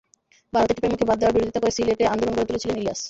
[0.55, 2.99] ভারতের টিপাইমুখে বাঁধ দেওয়ার বিরোধিতা করে সিলেটে আন্দোলন গড়ে তুলেছিলেন ইলিয়াস।